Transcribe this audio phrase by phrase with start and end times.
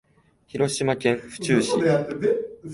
[0.47, 1.73] 広島県府中市